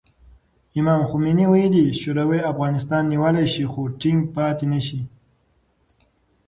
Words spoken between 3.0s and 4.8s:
نیولی شي خو ټینګ پاتې نه